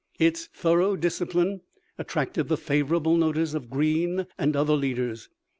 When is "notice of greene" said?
3.15-4.25